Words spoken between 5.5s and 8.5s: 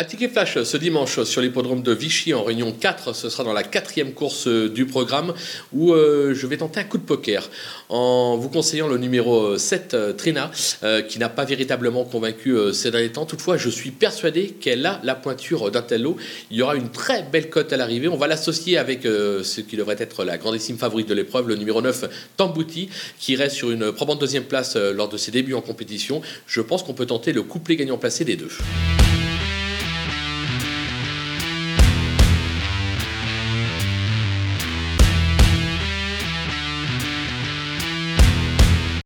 où euh, je vais tenter un coup de poker en vous